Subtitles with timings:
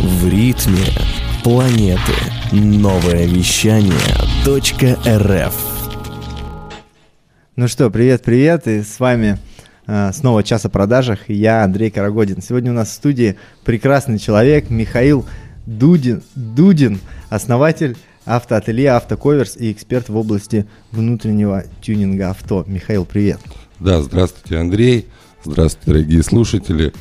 [0.00, 0.86] В ритме
[1.44, 2.14] планеты.
[2.52, 3.92] Новое вещание
[4.46, 5.54] .рф
[7.54, 9.38] Ну что, привет-привет, и с вами
[9.86, 12.40] э, снова «Час о продажах», и я Андрей Карагодин.
[12.40, 13.36] Сегодня у нас в студии
[13.66, 15.26] прекрасный человек Михаил
[15.66, 16.98] Дудин, Дудин
[17.28, 22.64] основатель автоателье «Автоковерс» и эксперт в области внутреннего тюнинга авто.
[22.66, 23.40] Михаил, привет.
[23.78, 25.08] Да, здравствуйте, Андрей.
[25.44, 26.94] Здравствуйте, дорогие слушатели.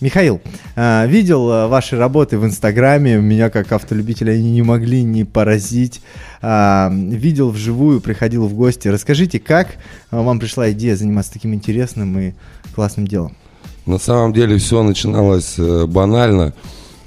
[0.00, 0.40] Михаил,
[0.76, 6.00] э, видел э, ваши работы в Инстаграме, меня как автолюбителя они не могли не поразить.
[6.40, 8.88] Э, видел вживую, приходил в гости.
[8.88, 9.76] Расскажите, как
[10.10, 12.32] вам пришла идея заниматься таким интересным и
[12.74, 13.36] классным делом?
[13.84, 16.54] На самом деле все начиналось банально.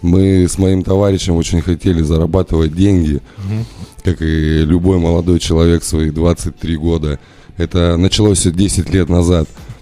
[0.04, 3.66] Мы с моим товарищем очень хотели зарабатывать деньги, угу.
[4.04, 7.20] как и любой молодой человек свои 23 года.
[7.58, 9.48] Это началось все 10 лет назад.
[9.48, 9.73] Э,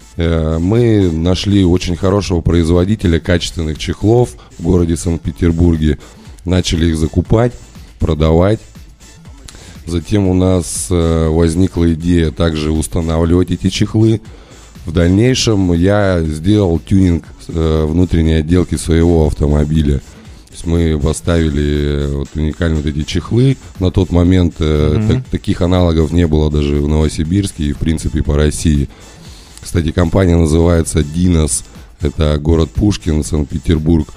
[0.60, 5.98] мы нашли очень хорошего производителя качественных чехлов в городе Санкт-Петербурге.
[6.46, 7.54] Начали их закупать,
[8.00, 8.60] продавать.
[9.86, 14.22] Затем у нас э, возникла идея также устанавливать эти чехлы.
[14.86, 19.98] В дальнейшем я сделал тюнинг э, внутренней отделки своего автомобиля.
[19.98, 23.58] То есть мы поставили вот уникальные вот эти чехлы.
[23.80, 25.08] На тот момент mm-hmm.
[25.08, 28.90] так, таких аналогов не было даже в Новосибирске и в принципе по России.
[29.62, 31.64] Кстати, компания называется Динос.
[32.02, 34.08] Это город Пушкин, Санкт-Петербург.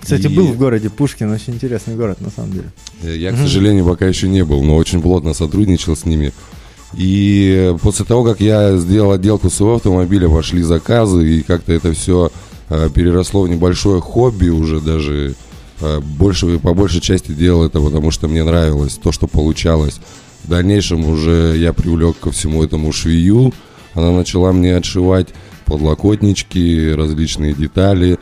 [0.00, 0.34] Кстати, и...
[0.34, 2.70] был в городе Пушкин, очень интересный город, на самом деле.
[3.02, 6.32] Я, к сожалению, пока еще не был, но очень плотно сотрудничал с ними.
[6.94, 12.32] И после того, как я сделал отделку своего автомобиля, пошли заказы, и как-то это все
[12.70, 15.34] э, переросло в небольшое хобби уже даже.
[15.80, 20.00] Э, больше, по большей части делал это, потому что мне нравилось то, что получалось.
[20.44, 23.52] В дальнейшем уже я привлек ко всему этому швею,
[23.98, 25.28] она начала мне отшивать
[25.66, 28.18] подлокотнички, различные детали.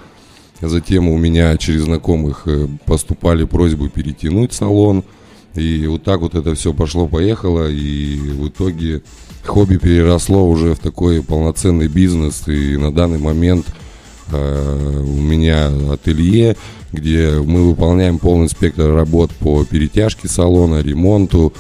[0.61, 5.05] Затем у меня через знакомых э, поступали просьбы перетянуть салон.
[5.55, 7.71] И вот так вот это все пошло-поехало.
[7.71, 9.03] И в итоге
[9.45, 12.48] хобби переросло уже в такой полноценный бизнес.
[12.48, 13.67] И на данный момент
[14.33, 16.57] э, у меня ателье,
[16.92, 21.53] где мы выполняем полный спектр работ по перетяжке салона, ремонту,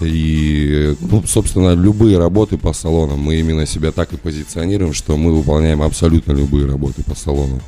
[0.00, 5.34] и, ну, собственно, любые работы по салонам, мы именно себя так и позиционируем, что мы
[5.34, 7.60] выполняем абсолютно любые работы по салону.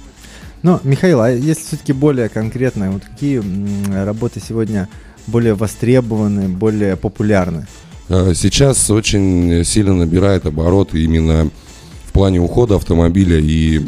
[0.63, 3.43] Ну, Михаил, а если все-таки более конкретно, вот какие
[3.95, 4.89] работы сегодня
[5.27, 7.67] более востребованы, более популярны?
[8.09, 11.51] А, сейчас очень сильно набирает обороты именно
[12.07, 13.87] в плане ухода автомобиля и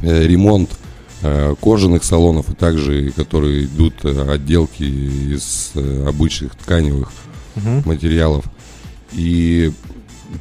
[0.00, 0.70] э, ремонт
[1.22, 5.72] э, кожаных салонов, и также, которые идут э, отделки из
[6.06, 7.12] обычных тканевых
[7.64, 7.88] угу.
[7.88, 8.44] материалов.
[9.12, 9.72] И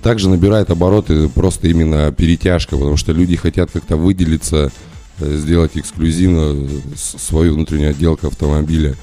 [0.03, 4.71] также набирает обороты просто именно перетяжка, потому что люди хотят как-то выделиться,
[5.19, 8.95] э, сделать эксклюзивно свою внутреннюю отделку автомобиля.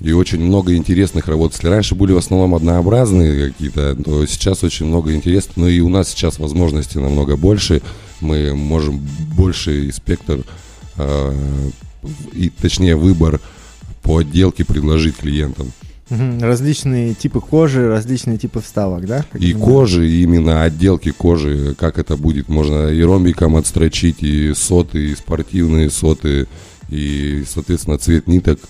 [0.00, 1.54] И очень много интересных работ.
[1.54, 5.56] Если раньше были в основном однообразные какие-то, то сейчас очень много интересных.
[5.56, 7.82] Но и у нас сейчас возможности намного больше.
[8.20, 9.00] Мы можем
[9.34, 10.44] больше спектр,
[10.96, 11.32] э,
[12.32, 13.40] и, точнее выбор
[14.02, 15.72] по отделке предложить клиентам.
[16.10, 19.24] Различные типы кожи, различные типы вставок, да?
[19.30, 22.48] Как и кожи, и именно отделки кожи, как это будет.
[22.48, 26.46] Можно и ромбиком отстрочить, и соты, и спортивные соты,
[26.88, 28.60] и, соответственно, цвет ниток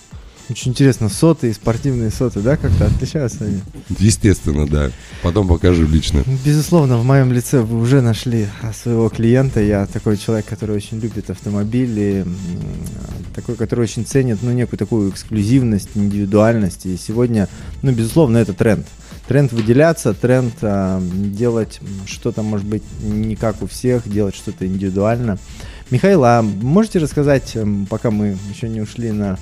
[0.50, 3.60] очень интересно, соты и спортивные соты, да, как-то отличаются они?
[3.98, 4.90] Естественно, да.
[5.22, 6.24] Потом покажу лично.
[6.44, 9.60] Безусловно, в моем лице вы уже нашли своего клиента.
[9.60, 12.24] Я такой человек, который очень любит автомобили,
[13.34, 16.86] такой, который очень ценит, ну, некую такую эксклюзивность, индивидуальность.
[16.86, 17.48] И сегодня,
[17.82, 18.86] ну, безусловно, это тренд.
[19.26, 25.38] Тренд выделяться, тренд а, делать что-то, может быть, не как у всех, делать что-то индивидуально.
[25.90, 27.56] Михаил, а можете рассказать,
[27.90, 29.38] пока мы еще не ушли на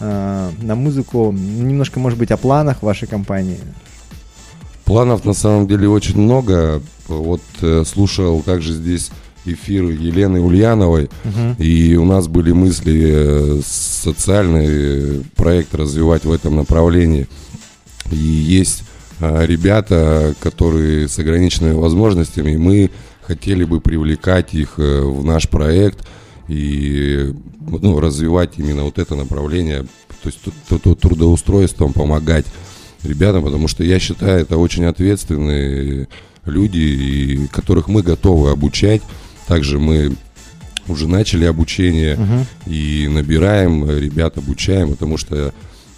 [0.00, 1.32] э, на музыку.
[1.32, 3.58] Немножко, может быть, о планах вашей компании.
[4.84, 6.82] Планов на самом деле очень много.
[7.08, 9.10] Вот э, слушал также здесь
[9.44, 11.62] эфир Елены Ульяновой, угу.
[11.62, 17.26] и у нас были мысли э, социальный проект развивать в этом направлении.
[18.10, 18.84] И есть
[19.20, 22.90] э, ребята, которые с ограниченными возможностями, и мы
[23.22, 26.06] хотели бы привлекать их э, в наш проект
[26.48, 29.84] и ну, развивать именно вот это направление,
[30.22, 30.40] то есть
[31.00, 32.46] трудоустройством помогать
[33.02, 36.08] ребятам, потому что я считаю, это очень ответственные
[36.44, 39.02] люди, и которых мы готовы обучать.
[39.46, 40.14] Также мы
[40.88, 42.44] уже начали обучение uh-huh.
[42.66, 45.52] и набираем ребят, обучаем, потому что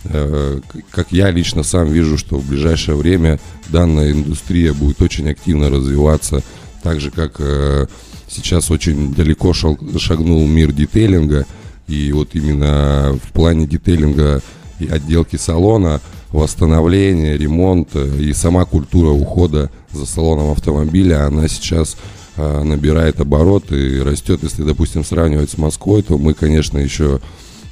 [0.05, 0.61] э,
[0.91, 3.39] как я лично сам вижу, что в ближайшее время
[3.69, 6.43] данная индустрия будет очень активно развиваться,
[6.83, 7.87] так же как э,
[8.29, 11.47] сейчас очень далеко шел, шагнул мир детейлинга,
[11.89, 14.43] И вот именно в плане детейлинга
[14.79, 16.01] и отделки салона,
[16.31, 21.97] восстановления, ремонта и сама культура ухода за салоном автомобиля, она сейчас
[22.37, 24.41] э, набирает обороты и растет.
[24.43, 27.21] Если, допустим, сравнивать с Москвой, то мы, конечно, еще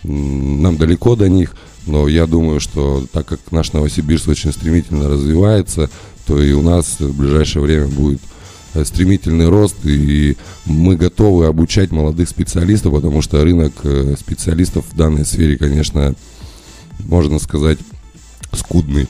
[0.03, 1.55] нам далеко до них,
[1.87, 5.89] но я думаю, что так как наш Новосибирск очень стремительно развивается,
[6.27, 8.38] то и у нас в ближайшее время будет э,
[8.85, 15.25] стремительный рост, и мы готовы обучать молодых специалистов, потому что рынок э, специалистов в данной
[15.25, 16.15] сфере, конечно,
[17.01, 17.79] можно сказать,
[18.53, 19.09] скудный.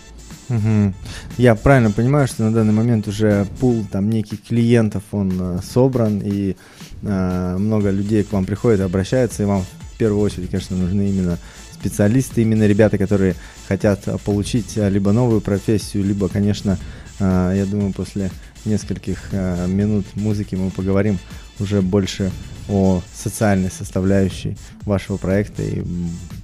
[0.49, 0.95] Угу.
[1.37, 6.23] Я правильно понимаю, что на данный момент уже пул там неких клиентов он э, собран
[6.25, 6.57] и
[7.03, 9.63] э, много людей к вам приходит, обращаются, и вам
[9.95, 11.39] в первую очередь, конечно, нужны именно
[11.75, 13.35] специалисты, именно ребята, которые
[13.69, 16.79] хотят получить э, либо новую профессию, либо, конечно,
[17.19, 18.31] э, я думаю, после
[18.65, 21.19] нескольких э, минут музыки мы поговорим
[21.61, 22.31] уже больше
[22.69, 25.83] о социальной составляющей вашего проекта и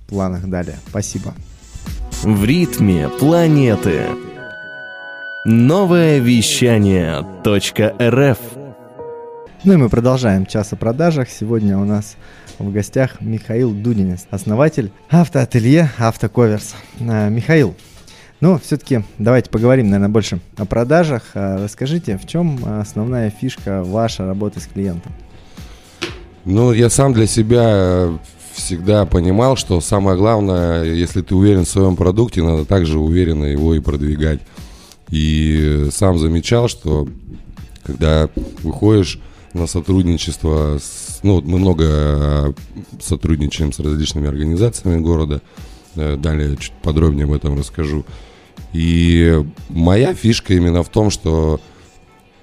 [0.09, 0.77] планах далее.
[0.89, 1.35] Спасибо.
[2.23, 4.07] В ритме планеты.
[5.45, 8.39] Новое вещание .рф
[9.65, 11.29] Ну и мы продолжаем час о продажах.
[11.29, 12.17] Сегодня у нас
[12.59, 16.75] в гостях Михаил Дудинец, основатель автоателье «Автоковерс».
[17.01, 17.75] А, Михаил,
[18.41, 21.23] ну, все-таки давайте поговорим, наверное, больше о продажах.
[21.35, 25.13] А, расскажите, в чем основная фишка вашей работы с клиентом?
[26.45, 28.19] Ну, я сам для себя
[28.53, 33.75] всегда понимал, что самое главное, если ты уверен в своем продукте, надо также уверенно его
[33.75, 34.41] и продвигать.
[35.11, 37.09] И сам замечал, что
[37.83, 38.29] когда
[38.63, 39.21] выходишь
[39.53, 42.55] на сотрудничество, с, ну, мы много
[43.01, 48.05] сотрудничаем с различными организациями города, э, далее чуть подробнее об этом расскажу.
[48.73, 51.61] И моя фишка именно в том, что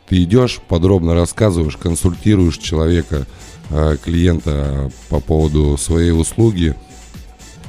[0.08, 3.28] ты идешь, подробно рассказываешь, консультируешь человека–
[3.74, 6.76] Э, клиента по поводу своей услуги.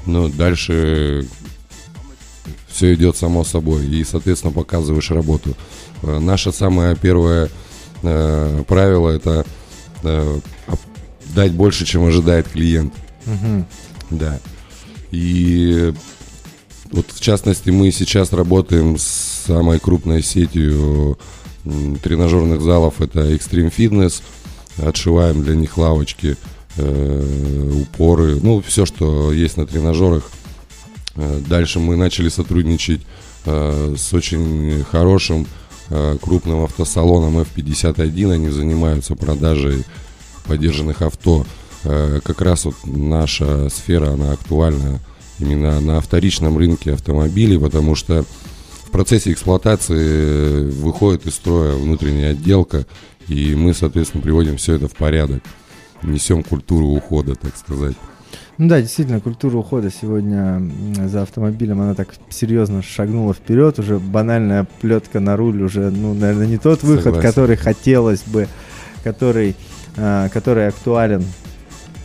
[0.05, 1.29] Но дальше
[2.69, 3.87] все идет само собой.
[3.87, 5.57] И, соответственно, показываешь работу.
[6.03, 7.51] Э, наше самое первое
[8.03, 9.47] э, правило это
[10.03, 10.41] э,
[11.37, 12.95] дать больше, чем ожидает клиент.
[13.27, 13.65] Угу.
[14.11, 14.41] Да.
[15.13, 15.95] И
[16.91, 21.19] вот в частности мы сейчас работаем с самой крупной сетью
[22.03, 23.01] тренажерных залов.
[23.01, 24.23] Это Extreme Fitness
[24.79, 26.37] отшиваем для них лавочки,
[26.77, 30.31] э, упоры, ну, все, что есть на тренажерах.
[31.15, 33.03] Э, дальше мы начали сотрудничать
[33.45, 35.47] э, с очень хорошим
[36.23, 38.33] крупным автосалоном F51.
[38.33, 39.85] Они занимаются продажей
[40.47, 41.45] поддержанных авто.
[41.85, 45.01] Э, как раз вот наша сфера, она актуальна
[45.39, 48.25] именно на вторичном рынке автомобилей, потому что
[48.85, 52.87] в процессе эксплуатации выходит из строя внутренняя отделка,
[53.29, 55.43] и мы, соответственно, приводим все это в порядок.
[56.03, 57.97] Несем культуру ухода, так сказать.
[58.59, 60.63] Ну да, действительно, культура ухода сегодня
[61.09, 66.47] за автомобилем, она так серьезно шагнула вперед, уже банальная плетка на руль, уже, ну, наверное,
[66.47, 67.29] не тот выход, Согласен.
[67.29, 68.49] который хотелось бы,
[69.03, 69.57] который,
[69.97, 71.25] а, который актуален.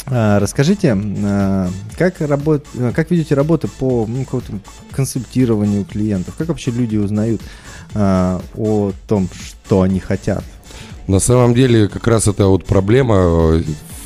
[0.10, 4.26] А, расскажите, а, как, работ, как ведете работу по ну,
[4.92, 6.36] консультированию клиентов?
[6.38, 7.42] Как вообще люди узнают
[7.94, 10.44] а, о том, что они хотят?
[11.08, 13.64] На самом деле, как раз это вот проблема э,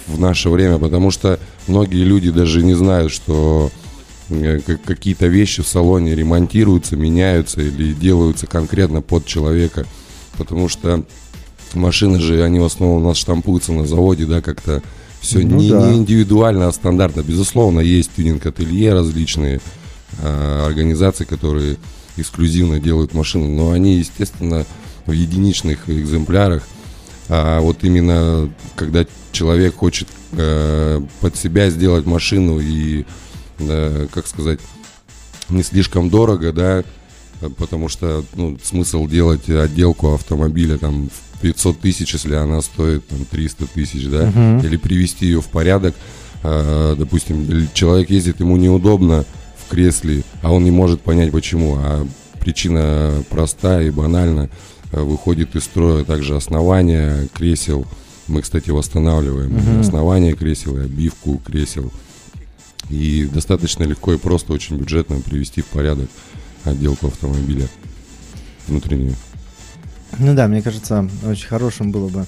[0.08, 3.72] в наше время, потому что многие люди даже не знают, что
[4.30, 9.88] э, какие-то вещи в салоне ремонтируются, меняются или делаются конкретно под человека.
[10.38, 11.04] Потому что
[11.74, 14.84] машины же, они в основном у нас штампуются на заводе, да, как-то
[15.22, 15.90] все ну, не, да.
[15.90, 17.22] не индивидуально, а стандартно.
[17.22, 19.62] Безусловно, есть тюнинг-ателье различные,
[20.22, 21.78] э, организации, которые
[22.18, 24.66] эксклюзивно делают машины, но они, естественно,
[25.06, 26.64] в единичных экземплярах–
[27.34, 33.06] а вот именно когда человек хочет э, под себя сделать машину и,
[33.58, 34.60] э, как сказать,
[35.48, 36.84] не слишком дорого, да,
[37.56, 43.26] потому что ну, смысл делать отделку автомобиля там в 500 тысяч, если она стоит там
[43.26, 44.66] 300 тысяч, да, uh-huh.
[44.66, 45.96] или привести ее в порядок.
[46.44, 49.26] Э, допустим, человек ездит, ему неудобно
[49.58, 52.08] в кресле, а он не может понять почему, а
[52.40, 54.50] причина проста и банальна.
[54.92, 57.86] Э, выходит из строя также основание кресел.
[58.28, 59.80] Мы, кстати, восстанавливаем uh-huh.
[59.82, 61.92] основание кресел и обивку кресел.
[62.90, 66.10] И достаточно легко и просто, очень бюджетно привести в порядок
[66.66, 67.68] отделку автомобиля
[68.68, 69.16] внутреннюю.
[70.20, 72.26] Ну да, мне кажется, очень хорошим было бы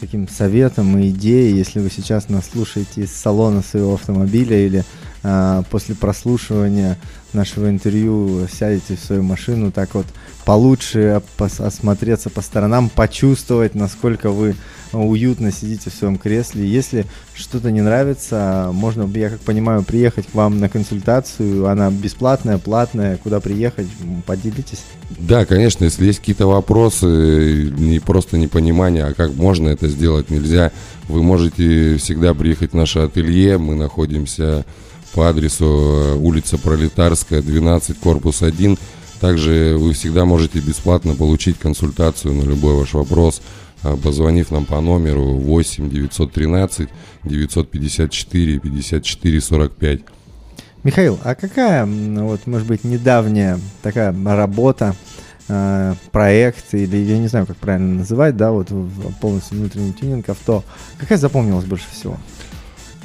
[0.00, 4.84] таким советом и идеей, если вы сейчас нас слушаете из салона своего автомобиля или
[5.22, 6.96] а, после прослушивания
[7.32, 10.06] нашего интервью сядете в свою машину, так вот
[10.50, 14.56] получше осмотреться по сторонам, почувствовать, насколько вы
[14.92, 16.66] уютно сидите в своем кресле.
[16.66, 21.68] Если что-то не нравится, можно, я как понимаю, приехать к вам на консультацию.
[21.68, 23.16] Она бесплатная, платная.
[23.18, 23.86] Куда приехать?
[24.26, 24.82] Поделитесь.
[25.20, 30.72] Да, конечно, если есть какие-то вопросы, не просто непонимание, а как можно это сделать, нельзя,
[31.06, 33.56] вы можете всегда приехать в наше ателье.
[33.58, 34.64] Мы находимся
[35.14, 38.76] по адресу э, улица Пролетарская, 12, корпус 1.
[39.20, 43.42] Также вы всегда можете бесплатно получить консультацию на любой ваш вопрос–
[43.82, 46.88] а, позвонив нам по номеру 8 913
[47.24, 50.00] 954 54 45.
[50.82, 54.94] Михаил, а какая, вот, может быть, недавняя такая работа,
[55.48, 58.68] э, проект, или я не знаю, как правильно называть, да, вот
[59.20, 60.64] полностью внутренний тюнинг авто,
[60.98, 62.16] какая запомнилась больше всего?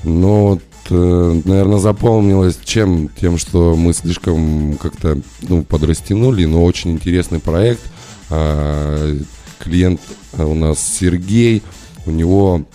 [0.06, 0.62] Ну, вот,
[0.94, 3.10] наверное, запомнилось чем?
[3.10, 7.82] Тем, что мы слишком как-то ну, подрастянули, но очень интересный проект.
[8.30, 9.18] Э,
[9.60, 10.02] клиент
[10.38, 11.64] у нас Сергей,
[12.06, 12.66] у него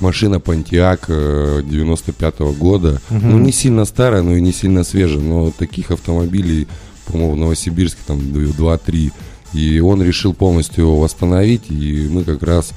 [0.00, 3.00] машина Pontiac 95 -го года.
[3.10, 3.20] Угу.
[3.22, 5.22] Ну, не сильно старая, но и не сильно свежая.
[5.22, 6.68] Но таких автомобилей,
[7.06, 9.12] по-моему, в Новосибирске там 2-3.
[9.54, 11.70] И он решил полностью его восстановить.
[11.70, 12.72] И мы как раз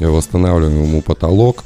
[0.00, 1.64] восстанавливаем ему потолок,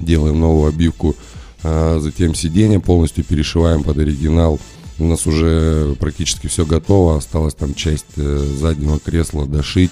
[0.00, 1.14] делаем новую обивку.
[1.62, 4.58] А затем сиденье полностью перешиваем под оригинал.
[4.98, 7.16] У нас уже практически все готово.
[7.16, 9.90] Осталось там часть э, заднего кресла дошить.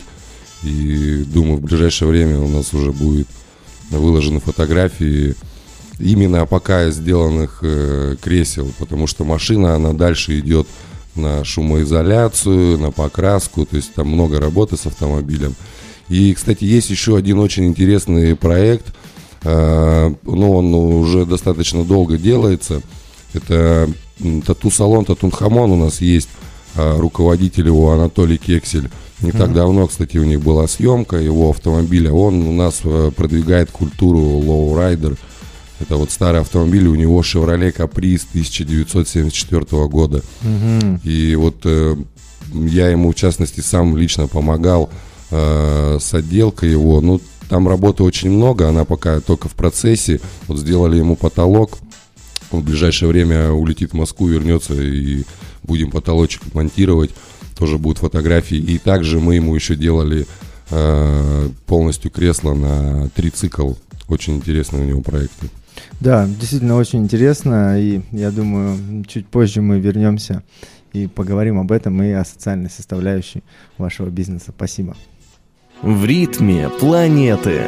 [0.62, 3.28] И думаю, в ближайшее время у нас уже будет
[3.90, 5.34] выложены фотографии
[5.98, 10.66] именно пока сделанных э, кресел, потому что машина, она дальше идет
[11.14, 15.54] на шумоизоляцию, на покраску, то есть там много работы с автомобилем.
[16.08, 18.86] И, кстати, есть еще один очень интересный проект,
[19.44, 22.82] э, ну, он уже достаточно долго делается.
[23.32, 23.88] Это
[24.46, 26.28] тату-салон Татунхамон у нас есть,
[26.76, 28.90] э, руководитель его Анатолий Кексель.
[29.22, 32.12] Не так давно, кстати, у них была съемка его автомобиля.
[32.12, 35.16] Он у нас э, продвигает культуру lowrider.
[35.78, 40.22] Это вот старый автомобиль, у него Chevrolet Caprice 1974 года.
[40.42, 41.00] Угу.
[41.04, 41.96] И вот э,
[42.52, 44.90] я ему, в частности, сам лично помогал
[45.30, 47.00] э, с отделкой его.
[47.00, 47.20] Ну,
[47.50, 50.20] там работы очень много, она пока только в процессе.
[50.46, 51.78] Вот сделали ему потолок.
[52.52, 55.24] Он в ближайшее время улетит в Москву, вернется и
[55.62, 57.10] будем потолочек монтировать
[57.60, 58.56] тоже будут фотографии.
[58.56, 60.26] И также мы ему еще делали
[60.70, 63.74] э, полностью кресло на трицикл.
[64.08, 65.48] Очень интересные у него проекты.
[66.00, 67.78] Да, действительно очень интересно.
[67.78, 70.42] И я думаю, чуть позже мы вернемся
[70.94, 73.42] и поговорим об этом и о социальной составляющей
[73.76, 74.52] вашего бизнеса.
[74.56, 74.96] Спасибо.
[75.82, 77.62] В ритме планеты.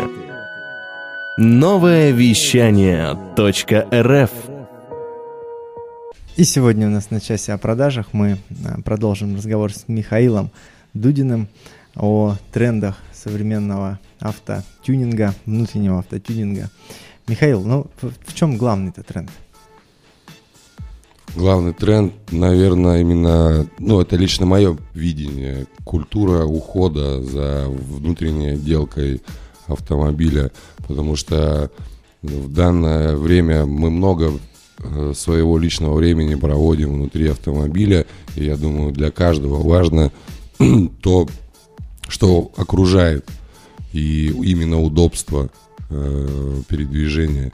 [1.38, 3.16] Новое вещание
[3.92, 4.30] .рф
[6.34, 10.50] и сегодня у нас на часе о продажах мы а, продолжим разговор с Михаилом
[10.94, 11.46] Дудиным
[11.94, 16.70] о трендах современного автотюнинга, внутреннего автотюнинга.
[17.28, 19.30] Михаил, ну в чем главный этот тренд?
[21.34, 29.22] Главный тренд, наверное, именно, ну, это лично мое видение, культура ухода за внутренней отделкой
[29.66, 30.50] автомобиля,
[30.86, 31.70] потому что
[32.22, 34.32] в данное время мы много
[34.84, 38.04] Э, своего личного времени проводим внутри автомобиля.
[38.34, 40.10] И я думаю, для каждого важно
[41.02, 41.28] то,
[42.08, 43.24] что окружает,
[43.92, 45.50] и именно удобство
[45.88, 47.52] э, передвижения.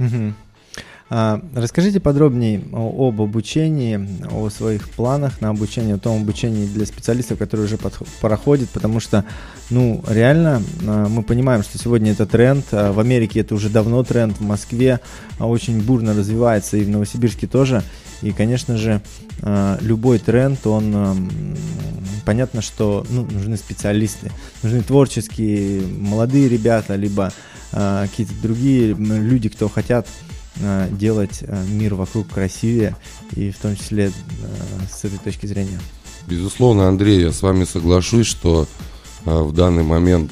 [0.00, 0.34] Угу.
[1.10, 7.38] А, расскажите подробнее об обучении, о своих планах на обучение, о том обучении для специалистов,
[7.38, 7.78] которые уже
[8.20, 9.24] проходят, потому что,
[9.68, 14.02] ну, реально а, мы понимаем, что сегодня это тренд, а в Америке это уже давно
[14.02, 15.00] тренд, в Москве
[15.38, 17.82] очень бурно развивается и в Новосибирске тоже,
[18.22, 19.02] и, конечно же,
[19.82, 21.28] любой тренд, он
[22.24, 24.30] понятно, что ну, нужны специалисты,
[24.62, 27.32] нужны творческие молодые ребята, либо
[27.72, 30.06] какие-то другие люди, кто хотят
[30.56, 32.96] делать э, мир вокруг красивее,
[33.34, 34.12] и в том числе э,
[34.90, 35.80] с этой точки зрения.
[36.26, 38.66] Безусловно, Андрей, я с вами соглашусь, что
[39.24, 40.30] в данный момент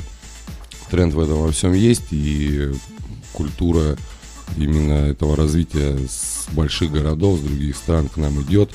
[0.91, 2.73] тренд в этом во всем есть, и
[3.33, 3.97] культура
[4.57, 8.71] именно этого развития с больших городов, с других стран к нам идет.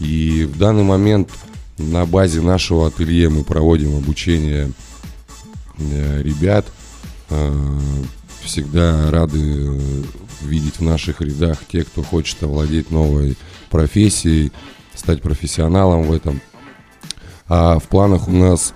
[0.00, 1.30] И в данный момент
[1.76, 4.72] на базе нашего ателье мы проводим обучение
[5.78, 6.66] ребят.
[8.42, 9.80] Всегда рады
[10.42, 13.36] видеть в наших рядах те, кто хочет овладеть новой
[13.70, 14.52] профессией,
[14.94, 16.40] стать профессионалом в этом.
[17.48, 18.74] А в планах у нас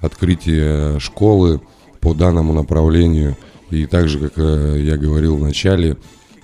[0.00, 1.60] открытие школы
[2.00, 3.36] по данному направлению.
[3.70, 5.96] И также, как э, я говорил в начале,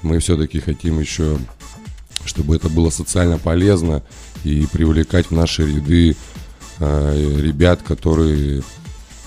[0.03, 1.39] мы все-таки хотим еще,
[2.25, 4.03] чтобы это было социально полезно
[4.43, 6.17] и привлекать в наши ряды
[6.79, 8.62] э, ребят, которые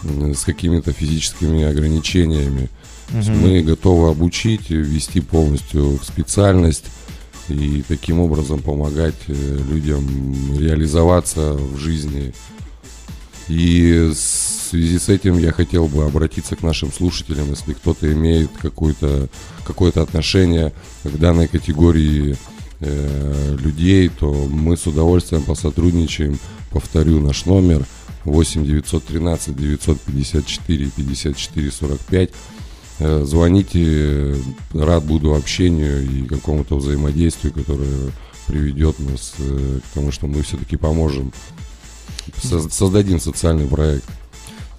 [0.03, 2.69] с какими-то физическими ограничениями.
[3.13, 6.86] Есть Мы готовы обучить, ввести полностью в специальность
[7.50, 12.34] и таким образом помогать э, людям реализоваться в жизни.
[13.48, 18.50] И в связи с этим я хотел бы обратиться к нашим слушателям, если кто-то имеет
[18.60, 19.29] какое-то
[19.65, 22.38] какое-то отношение к данной категории
[22.79, 26.39] э, людей, то мы с удовольствием посотрудничаем.
[26.72, 27.86] Повторю наш номер
[28.25, 32.29] 8 913 954 54 45.
[33.00, 34.35] Э, Звоните, э,
[34.73, 38.12] рад буду общению и какому-то взаимодействию, которое
[38.47, 41.33] приведет нас э, к тому, что мы все-таки поможем,
[42.41, 44.05] со- создадим социальный проект.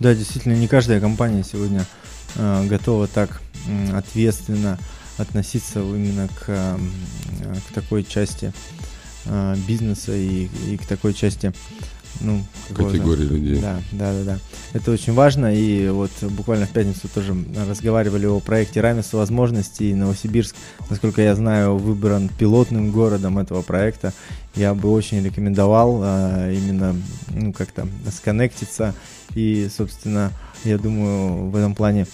[0.00, 1.86] Да, действительно, не каждая компания сегодня
[2.36, 3.40] готова так
[3.92, 4.76] ответственно
[5.18, 8.52] относиться именно к, к такой части
[9.68, 11.52] бизнеса и, и к такой части
[12.20, 12.44] ну,
[12.74, 13.60] Категории людей.
[13.60, 14.38] Да, да, да, да.
[14.72, 15.54] Это очень важно.
[15.54, 19.90] И вот буквально в пятницу тоже разговаривали о проекте равенства возможностей.
[19.90, 20.56] И Новосибирск,
[20.90, 24.12] насколько я знаю, выбран пилотным городом этого проекта.
[24.54, 26.96] Я бы очень рекомендовал а, именно
[27.30, 28.94] ну, как-то сконнектиться.
[29.34, 30.30] И, собственно,
[30.64, 32.06] я думаю, в этом плане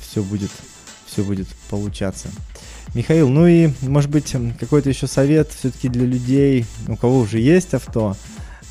[0.00, 0.50] все будет,
[1.06, 2.28] все будет получаться.
[2.94, 7.72] Михаил, ну и, может быть, какой-то еще совет все-таки для людей, у кого уже есть
[7.72, 8.16] авто, а,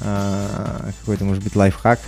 [0.02, 2.00] какой-то, может быть, лайфхак.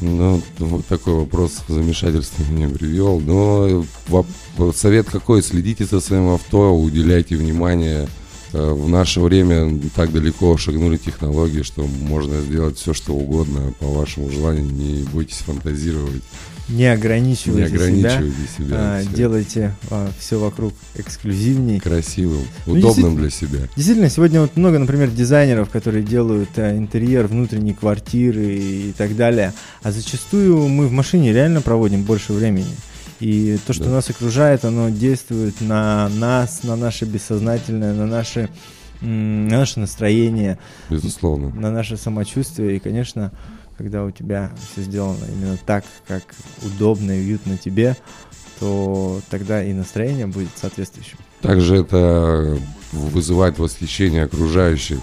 [0.00, 3.20] Ну, вот такой вопрос замешательство меня привел.
[3.20, 3.84] Но
[4.72, 5.42] совет какой?
[5.42, 8.08] Следите за своим авто, уделяйте внимание.
[8.52, 13.86] Э, В наше время так далеко шагнули технологии, что можно сделать все, что угодно по
[13.86, 14.64] вашему желанию.
[14.64, 16.22] Не бойтесь фантазировать,
[16.68, 18.76] Не не ограничивайте себя, ограничивайте себя.
[18.78, 19.74] а, Всё делайте
[20.18, 21.80] все вокруг эксклюзивней.
[21.80, 23.60] красивым, Ну, удобным для себя.
[23.76, 29.52] Действительно, сегодня вот много, например, дизайнеров, которые делают э, интерьер внутренней квартиры и так далее.
[29.82, 32.74] А зачастую мы в машине реально проводим больше времени.
[33.22, 33.90] И то, что Да.
[33.90, 38.48] нас окружает, оно действует на нас, на наше бессознательное, на наше,
[39.00, 40.58] м, на наше настроение,
[40.90, 41.50] Безусловно.
[41.50, 42.76] на наше самочувствие.
[42.76, 43.30] И, конечно,
[43.78, 46.24] когда у тебя все сделано именно так, как
[46.66, 47.96] удобно и уютно тебе,
[48.58, 51.18] то тогда и настроение будет соответствующим.
[51.42, 52.58] Также это
[52.90, 54.98] вызывает восхищение окружающих,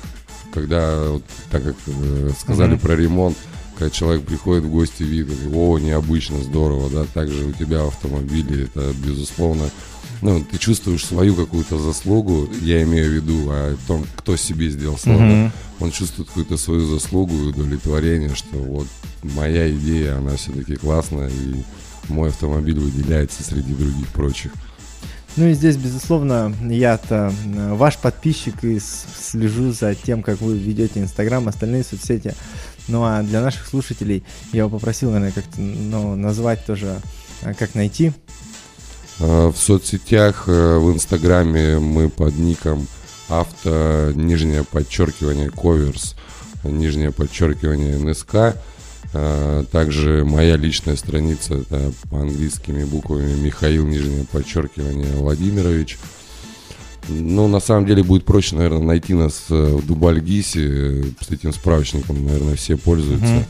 [0.54, 1.04] когда,
[1.52, 2.80] так как э, сказали Мгм.
[2.80, 3.38] про ремонт,
[3.80, 8.66] когда человек приходит в гости, видит, о, необычно, здорово, да, также у тебя в автомобиле,
[8.66, 9.70] это безусловно,
[10.22, 14.98] ну, ты чувствуешь свою какую-то заслугу, я имею в виду о том, кто себе сделал
[14.98, 15.52] слово, Мгм.
[15.80, 18.88] он чувствует какую-то свою заслугу и удовлетворение, что вот
[19.24, 21.64] моя идея, она все-таки классная, и
[22.10, 24.52] мой автомобиль выделяется среди других прочих.
[25.38, 31.00] Ну и здесь, безусловно, я-то э, ваш подписчик и слежу за тем, как вы ведете
[31.00, 32.34] Инстаграм, остальные соцсети.
[32.90, 37.00] Ну а для наших слушателей я бы попросил, наверное, как-то ну, назвать тоже,
[37.44, 38.12] э, как найти.
[39.20, 42.88] Э, В соцсетях, э, в Инстаграме мы под ником
[43.28, 46.16] авто, нижнее подчеркивание, коверс,
[46.64, 48.56] нижнее подчеркивание НСК.
[49.14, 56.00] Э, Также моя личная страница, это по-английскими буквами Михаил, нижнее подчеркивание, Владимирович.
[57.08, 60.60] Ну, на самом деле будет проще, наверное, найти нас э, в Дубальгисе.
[60.62, 63.46] э, С этим справочником, наверное, все пользуются.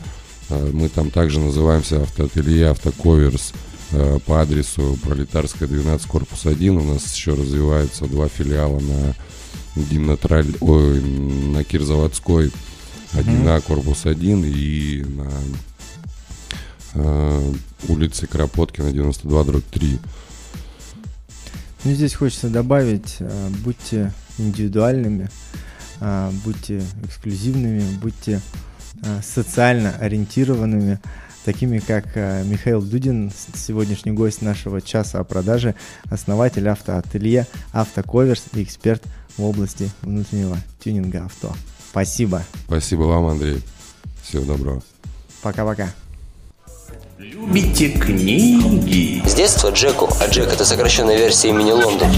[0.50, 3.52] Э, Мы там также называемся автоателье, автоковерс
[4.26, 6.76] по адресу Пролетарская 12, корпус 1.
[6.78, 9.16] У нас еще развиваются два филиала на
[9.74, 12.52] Димнатраль, ой, на Кирзаводской
[13.14, 15.28] 1А, корпус 1 и на
[16.94, 17.52] э,
[17.88, 19.98] улице Кропоткина 92, дробь 3.
[21.82, 25.30] Ну, здесь хочется добавить, э, будьте индивидуальными,
[26.00, 28.42] э, будьте эксклюзивными, будьте
[29.02, 31.00] э, социально ориентированными,
[31.46, 35.74] такими как Михаил Дудин, сегодняшний гость нашего часа о продаже,
[36.10, 39.02] основатель автоателье, автоковерс и эксперт
[39.38, 41.54] в области внутреннего тюнинга авто.
[41.90, 42.42] Спасибо.
[42.66, 43.62] Спасибо вам, Андрей.
[44.22, 44.82] Всего доброго.
[45.40, 45.88] Пока-пока.
[47.22, 52.08] Любите книги С детства Джеку, а Джек это сокращенная версия имени Лондон.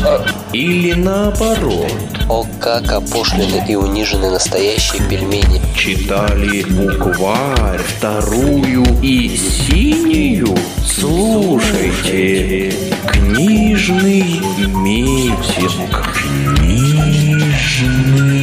[0.53, 1.91] или наоборот
[2.29, 5.61] О, как опошлены и унижены настоящие пельмени.
[5.77, 10.57] читали букварь вторую и синюю?
[10.87, 12.73] Слушайте
[13.09, 16.15] книжный митинг.
[16.59, 18.42] Книжный.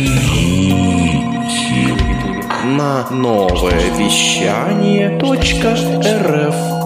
[2.80, 6.79] На новое вещание .рф